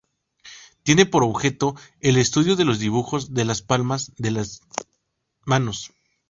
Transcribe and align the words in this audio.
Tiene 0.81 1.05
por 1.05 1.21
objeto 1.23 1.75
el 1.99 2.17
estudio 2.17 2.55
de 2.55 2.65
los 2.65 2.79
dibujos 2.79 3.35
de 3.35 3.45
las 3.45 3.61
palmas 3.61 4.11
de 4.17 4.31
las 4.31 4.61
manos. 5.45 5.91